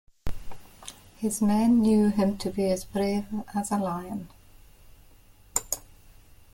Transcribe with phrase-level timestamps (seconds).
[1.17, 4.29] His men knew him to be as brave as a lion.